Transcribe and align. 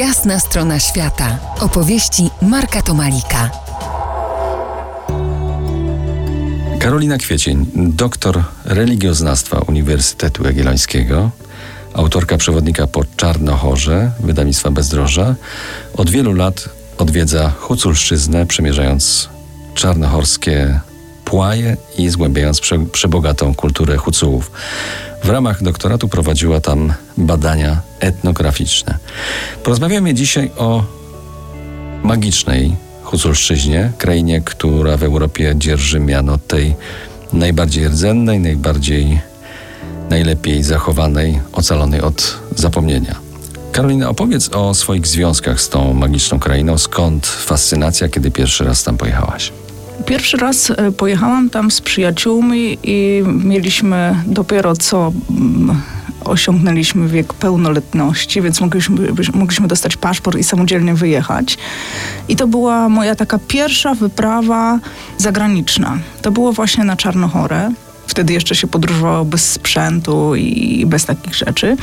Jasna 0.00 0.40
strona 0.40 0.78
świata. 0.78 1.38
Opowieści 1.60 2.30
Marka 2.42 2.82
Tomalika. 2.82 3.50
Karolina 6.78 7.18
Kwiecień, 7.18 7.66
doktor 7.74 8.44
religioznawstwa 8.64 9.58
Uniwersytetu 9.58 10.44
Jagiellońskiego, 10.44 11.30
autorka 11.94 12.36
przewodnika 12.36 12.86
po 12.86 13.04
Czarnochorze, 13.16 14.10
wydawnictwa 14.20 14.70
Bezdroża, 14.70 15.34
od 15.96 16.10
wielu 16.10 16.32
lat 16.32 16.68
odwiedza 16.98 17.50
Huculszczyznę, 17.50 18.46
przemierzając 18.46 19.28
czarnochorskie 19.74 20.80
płaje 21.24 21.76
i 21.98 22.08
zgłębiając 22.08 22.60
prze, 22.60 22.78
przebogatą 22.78 23.54
kulturę 23.54 23.96
Hucułów. 23.96 24.50
W 25.24 25.28
ramach 25.28 25.62
doktoratu 25.62 26.08
prowadziła 26.08 26.60
tam 26.60 26.92
badania 27.16 27.80
etnograficzne. 28.00 28.98
Porozmawiamy 29.64 30.14
dzisiaj 30.14 30.50
o 30.56 30.84
magicznej 32.02 32.76
Huculszczyźnie, 33.02 33.92
krainie, 33.98 34.40
która 34.40 34.96
w 34.96 35.02
Europie 35.02 35.54
dzierży 35.56 36.00
miano 36.00 36.38
tej 36.38 36.74
najbardziej 37.32 37.88
rdzennej, 37.88 38.40
najbardziej 38.40 39.20
najlepiej 40.10 40.62
zachowanej, 40.62 41.40
ocalonej 41.52 42.00
od 42.00 42.38
zapomnienia. 42.56 43.16
Karolina, 43.72 44.08
opowiedz 44.08 44.48
o 44.48 44.74
swoich 44.74 45.06
związkach 45.06 45.60
z 45.60 45.68
tą 45.68 45.94
magiczną 45.94 46.38
krainą. 46.38 46.78
Skąd 46.78 47.26
fascynacja, 47.26 48.08
kiedy 48.08 48.30
pierwszy 48.30 48.64
raz 48.64 48.82
tam 48.82 48.96
pojechałaś? 48.96 49.52
Pierwszy 50.06 50.36
raz 50.36 50.70
e, 50.70 50.92
pojechałam 50.92 51.50
tam 51.50 51.70
z 51.70 51.80
przyjaciółmi 51.80 52.78
i 52.82 53.22
mieliśmy 53.44 54.16
dopiero 54.26 54.76
co 54.76 55.12
mm, 55.30 55.80
osiągnęliśmy 56.24 57.08
wiek 57.08 57.34
pełnoletności, 57.34 58.42
więc 58.42 58.60
mogliśmy, 58.60 59.08
mogliśmy 59.34 59.68
dostać 59.68 59.96
paszport 59.96 60.38
i 60.38 60.44
samodzielnie 60.44 60.94
wyjechać. 60.94 61.58
I 62.28 62.36
to 62.36 62.46
była 62.46 62.88
moja 62.88 63.14
taka 63.14 63.38
pierwsza 63.48 63.94
wyprawa 63.94 64.78
zagraniczna. 65.18 65.98
To 66.22 66.30
było 66.30 66.52
właśnie 66.52 66.84
na 66.84 66.96
Czarnochorę. 66.96 67.70
Wtedy 68.06 68.32
jeszcze 68.32 68.54
się 68.54 68.66
podróżowało 68.66 69.24
bez 69.24 69.52
sprzętu 69.52 70.34
i 70.34 70.86
bez 70.86 71.04
takich 71.04 71.34
rzeczy. 71.34 71.76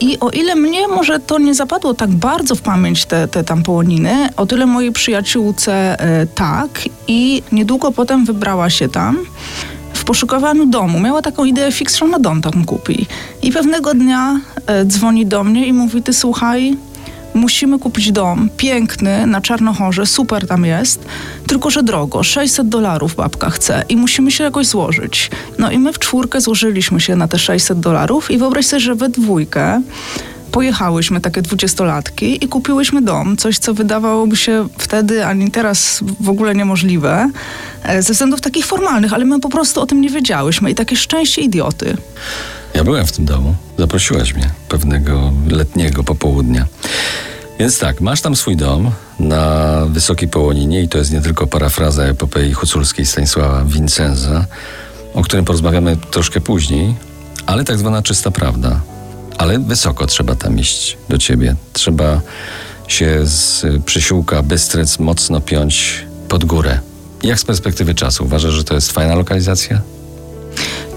I 0.00 0.20
o 0.20 0.30
ile 0.30 0.54
mnie 0.54 0.88
może 0.88 1.18
to 1.18 1.38
nie 1.38 1.54
zapadło 1.54 1.94
tak 1.94 2.10
bardzo 2.10 2.54
w 2.54 2.62
pamięć, 2.62 3.04
te, 3.04 3.28
te 3.28 3.44
tam 3.44 3.62
połoniny, 3.62 4.28
o 4.36 4.46
tyle 4.46 4.66
mojej 4.66 4.92
przyjaciółce 4.92 6.00
e, 6.00 6.26
tak. 6.26 6.68
I 7.08 7.42
niedługo 7.52 7.92
potem 7.92 8.24
wybrała 8.24 8.70
się 8.70 8.88
tam 8.88 9.18
w 9.92 10.04
poszukiwaniu 10.04 10.66
domu. 10.66 11.00
Miała 11.00 11.22
taką 11.22 11.44
ideę 11.44 11.72
fix, 11.72 11.96
że 11.96 12.04
ona 12.04 12.18
dom 12.18 12.42
tam 12.42 12.64
kupi. 12.64 13.06
I 13.42 13.52
pewnego 13.52 13.94
dnia 13.94 14.40
e, 14.66 14.84
dzwoni 14.84 15.26
do 15.26 15.44
mnie 15.44 15.66
i 15.66 15.72
mówi, 15.72 16.02
ty 16.02 16.12
słuchaj, 16.12 16.76
musimy 17.34 17.78
kupić 17.78 18.12
dom 18.12 18.48
piękny 18.56 19.26
na 19.26 19.40
Czarnochorze, 19.40 20.06
super 20.06 20.46
tam 20.46 20.64
jest, 20.64 21.04
tylko 21.46 21.70
że 21.70 21.82
drogo, 21.82 22.22
600 22.22 22.68
dolarów 22.68 23.14
babka 23.14 23.50
chce 23.50 23.84
i 23.88 23.96
musimy 23.96 24.30
się 24.30 24.44
jakoś 24.44 24.66
złożyć. 24.66 25.30
No 25.58 25.70
i 25.70 25.78
my 25.78 25.92
w 25.92 25.98
czwórkę 25.98 26.40
złożyliśmy 26.40 27.00
się 27.00 27.16
na 27.16 27.28
te 27.28 27.38
600 27.38 27.80
dolarów 27.80 28.30
i 28.30 28.38
wyobraź 28.38 28.66
sobie, 28.66 28.80
że 28.80 28.94
we 28.94 29.08
dwójkę 29.08 29.82
pojechałyśmy, 30.52 31.20
takie 31.20 31.42
dwudziestolatki, 31.42 32.44
i 32.44 32.48
kupiłyśmy 32.48 33.02
dom. 33.02 33.36
Coś, 33.36 33.58
co 33.58 33.74
wydawałoby 33.74 34.36
się 34.36 34.68
wtedy, 34.78 35.26
ani 35.26 35.50
teraz 35.50 36.00
w 36.20 36.28
ogóle 36.28 36.54
niemożliwe, 36.54 37.30
e, 37.82 38.02
ze 38.02 38.12
względów 38.12 38.40
takich 38.40 38.66
formalnych, 38.66 39.12
ale 39.12 39.24
my 39.24 39.40
po 39.40 39.48
prostu 39.48 39.80
o 39.80 39.86
tym 39.86 40.00
nie 40.00 40.08
wiedziałyśmy 40.08 40.70
i 40.70 40.74
takie 40.74 40.96
szczęście 40.96 41.42
idioty. 41.42 41.96
Ja 42.74 42.84
byłem 42.84 43.06
w 43.06 43.12
tym 43.12 43.24
domu. 43.24 43.54
Zaprosiłaś 43.78 44.34
mnie 44.34 44.50
pewnego 44.68 45.32
letniego 45.50 46.04
popołudnia. 46.04 46.66
Więc 47.58 47.78
tak, 47.78 48.00
masz 48.00 48.20
tam 48.20 48.36
swój 48.36 48.56
dom 48.56 48.90
na 49.20 49.82
Wysokiej 49.86 50.28
Połoninie 50.28 50.82
i 50.82 50.88
to 50.88 50.98
jest 50.98 51.12
nie 51.12 51.20
tylko 51.20 51.46
parafraza 51.46 52.02
epopei 52.04 52.52
huculskiej 52.52 53.06
Stanisława 53.06 53.64
Vincenza, 53.64 54.46
o 55.14 55.22
którym 55.22 55.44
porozmawiamy 55.44 55.96
troszkę 55.96 56.40
później, 56.40 56.94
ale 57.46 57.64
tak 57.64 57.78
zwana 57.78 58.02
czysta 58.02 58.30
prawda. 58.30 58.80
Ale 59.38 59.58
wysoko 59.58 60.06
trzeba 60.06 60.34
tam 60.34 60.58
iść 60.58 60.96
do 61.08 61.18
ciebie. 61.18 61.56
Trzeba 61.72 62.20
się 62.88 63.20
z 63.24 63.66
przysiłka 63.84 64.42
Bystrec 64.42 64.98
mocno 64.98 65.40
piąć 65.40 66.04
pod 66.28 66.44
górę. 66.44 66.80
Jak 67.22 67.40
z 67.40 67.44
perspektywy 67.44 67.94
czasu? 67.94 68.24
Uważasz, 68.24 68.52
że 68.52 68.64
to 68.64 68.74
jest 68.74 68.92
fajna 68.92 69.14
lokalizacja? 69.14 69.80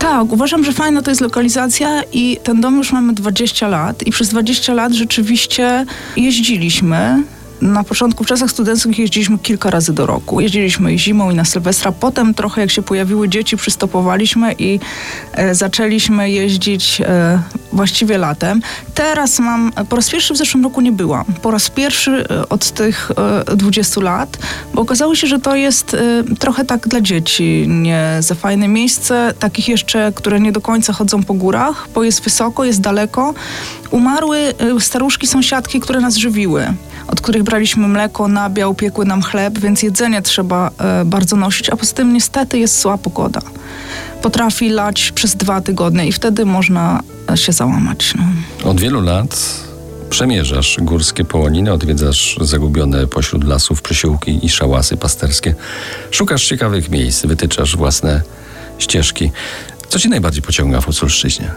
Tak, 0.02 0.32
uważam, 0.32 0.64
że 0.64 0.72
fajna 0.72 1.02
to 1.02 1.12
jest 1.12 1.22
lokalizacja 1.22 2.04
i 2.14 2.38
ten 2.44 2.62
dom 2.62 2.78
już 2.78 2.92
mamy 2.92 3.14
20 3.14 3.68
lat 3.68 4.08
i 4.08 4.12
przez 4.12 4.30
20 4.30 4.74
lat 4.74 4.94
rzeczywiście 4.94 5.86
jeździliśmy 6.18 7.24
na 7.62 7.84
początku 7.84 8.24
w 8.24 8.28
czasach 8.28 8.52
studenckich 8.52 9.00
jeździliśmy 9.00 9.40
kilka 9.40 9.70
razy 9.70 9.94
do 9.94 10.06
roku. 10.06 10.42
Jeździliśmy 10.42 10.98
zimą 10.98 11.32
i 11.32 11.36
na 11.36 11.46
Sylwestra. 11.46 11.92
Potem 11.92 12.34
trochę 12.34 12.62
jak 12.62 12.72
się 12.72 12.82
pojawiły 12.82 13.30
dzieci, 13.30 13.58
przystopowaliśmy 13.58 14.56
i 14.60 14.80
e, 15.34 15.56
zaczęliśmy 15.56 16.32
jeździć 16.32 17.02
e, 17.02 17.40
właściwie 17.74 18.18
latem. 18.18 18.62
Teraz 18.94 19.40
mam, 19.40 19.72
po 19.90 19.96
raz 19.96 20.10
pierwszy 20.10 20.34
w 20.34 20.38
zeszłym 20.38 20.64
roku 20.64 20.82
nie 20.82 20.92
byłam. 20.92 21.26
Po 21.42 21.52
raz 21.52 21.70
pierwszy 21.70 22.26
e, 22.30 22.50
od 22.50 22.72
tych 22.72 23.12
e, 23.48 23.56
20 23.56 24.02
lat, 24.02 24.38
bo 24.74 24.82
okazało 24.82 25.16
się, 25.16 25.28
że 25.28 25.40
to 25.40 25.56
jest 25.56 25.94
e, 25.94 26.24
trochę 26.40 26.66
tak 26.66 26.88
dla 26.88 27.02
dzieci 27.02 27.66
nie 27.68 28.18
za 28.20 28.36
fajne 28.36 28.68
miejsce, 28.68 29.34
takich 29.40 29.68
jeszcze, 29.68 30.12
które 30.16 30.40
nie 30.40 30.52
do 30.52 30.62
końca 30.62 30.94
chodzą 30.94 31.24
po 31.24 31.34
górach, 31.34 31.88
bo 31.96 32.04
jest 32.04 32.24
wysoko, 32.24 32.66
jest 32.66 32.82
daleko. 32.82 33.34
Umarły 33.92 34.38
e, 34.38 34.80
staruszki 34.80 35.28
sąsiadki, 35.28 35.80
które 35.80 36.00
nas 36.00 36.16
żywiły 36.16 36.74
od 37.08 37.22
których 37.22 37.44
braliśmy 37.44 37.88
mleko, 37.88 38.28
nabiał, 38.28 38.74
piekły 38.76 39.06
nam 39.06 39.22
chleb, 39.22 39.60
więc 39.60 39.84
jedzenie 39.84 40.22
trzeba 40.22 40.72
e, 40.78 41.06
bardzo 41.06 41.36
nosić, 41.36 41.70
a 41.70 41.76
poza 41.76 41.94
tym 41.94 42.14
niestety 42.14 42.60
jest 42.60 42.82
zła 42.82 42.98
pogoda. 42.98 43.42
Potrafi 44.22 44.70
lać 44.70 45.12
przez 45.12 45.36
dwa 45.36 45.62
tygodnie 45.62 46.08
i 46.08 46.12
wtedy 46.12 46.46
można 46.46 47.04
się 47.38 47.52
załamać. 47.52 48.14
No. 48.18 48.24
Od 48.70 48.82
wielu 48.82 49.02
lat 49.02 49.62
przemierzasz 50.10 50.78
górskie 50.82 51.26
połoniny, 51.26 51.74
odwiedzasz 51.74 52.38
zagubione 52.42 53.08
pośród 53.08 53.44
lasów 53.44 53.82
przysiłki 53.82 54.46
i 54.46 54.50
szałasy 54.50 54.98
pasterskie. 54.98 55.56
Szukasz 56.12 56.48
ciekawych 56.48 56.90
miejsc, 56.90 57.26
wytyczasz 57.26 57.78
własne 57.78 58.22
ścieżki. 58.78 59.32
Co 59.90 60.00
ci 60.00 60.10
najbardziej 60.10 60.42
pociąga 60.42 60.82
w 60.82 60.86
Huculszczyźnie? 60.86 61.52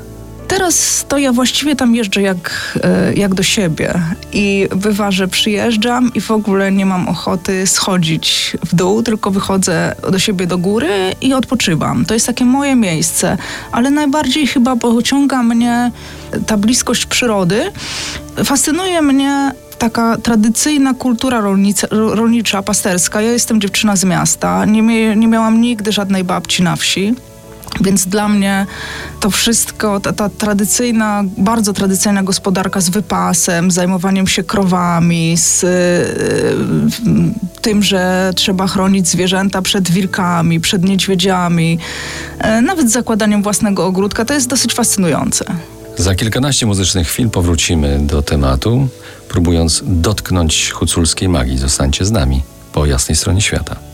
Teraz 0.55 1.05
to 1.09 1.19
ja 1.19 1.33
właściwie 1.33 1.77
tam 1.77 1.95
jeżdżę 1.95 2.23
jak, 2.23 2.79
e, 2.83 3.15
jak 3.15 3.35
do 3.35 3.43
siebie 3.43 3.95
i 4.33 4.69
bywa, 4.77 5.11
że 5.11 5.29
przyjeżdżam 5.29 6.11
i 6.15 6.21
w 6.21 6.31
ogóle 6.31 6.73
nie 6.73 6.87
mam 6.87 7.09
ochoty 7.09 7.67
schodzić 7.67 8.57
w 8.67 8.75
dół, 8.75 9.03
tylko 9.03 9.31
wychodzę 9.31 9.95
do 10.11 10.19
siebie 10.19 10.47
do 10.47 10.59
góry 10.59 10.89
i 11.21 11.35
odpoczywam. 11.35 12.05
To 12.05 12.15
jest 12.15 12.27
takie 12.27 12.45
moje 12.45 12.77
miejsce, 12.77 13.39
ale 13.73 13.91
najbardziej 13.91 14.47
chyba 14.47 14.77
pociąga 14.77 15.43
mnie 15.43 15.91
ta 16.47 16.57
bliskość 16.57 17.07
przyrody. 17.07 17.73
Fascynuje 18.45 19.03
mnie 19.03 19.53
taka 19.79 20.17
tradycyjna 20.17 20.95
kultura 20.95 21.41
rolnica, 21.41 21.87
rolnicza, 21.91 22.63
pasterska. 22.63 23.23
Ja 23.23 23.33
jestem 23.33 23.61
dziewczyna 23.61 23.97
z 23.97 24.05
miasta, 24.05 24.65
nie, 24.65 24.83
mie, 24.83 25.17
nie 25.17 25.29
miałam 25.29 25.61
nigdy 25.61 25.93
żadnej 25.93 26.25
babci 26.25 26.63
na 26.63 26.77
wsi. 26.77 27.15
Więc 27.81 28.07
dla 28.07 28.29
mnie 28.29 28.67
to 29.21 29.31
wszystko, 29.31 30.01
ta, 30.01 30.13
ta, 30.13 30.29
tradycyjna, 30.29 31.25
bardzo 31.39 31.73
tradycyjna 31.73 32.23
gospodarka 32.23 32.81
z 32.81 32.89
wypasem, 32.89 33.71
zajmowaniem 33.71 34.27
się 34.27 34.43
krowami, 34.43 35.37
z 35.37 35.65
y, 35.65 37.61
tym, 37.63 37.83
że 37.83 38.33
trzeba 38.37 38.67
chronić 38.67 39.09
zwierzęta 39.09 39.63
przed 39.63 39.91
wilkami, 39.91 40.61
przed 40.61 40.85
niedźwiedziami, 40.85 41.79
y, 42.59 42.63
nawet 42.63 42.91
zakładaniem 42.91 43.43
własnego 43.43 43.87
ogródka, 43.87 44.25
to 44.25 44.35
jest 44.35 44.49
dosyć 44.49 44.75
fascynujące. 44.75 45.45
Za 45.99 46.15
kilkanaście 46.15 46.67
muzycznych 46.67 47.09
chwil 47.09 47.31
powrócimy 47.31 47.99
do 47.99 48.23
tematu, 48.23 48.89
próbując 49.29 49.83
dotknąć 49.87 50.71
huculskiej 50.71 51.29
magii. 51.29 51.59
Zostańcie 51.59 52.05
z 52.05 52.11
nami 52.11 52.43
po 52.73 52.87
jasnej 52.87 53.17
stronie 53.17 53.41
świata. 53.41 53.94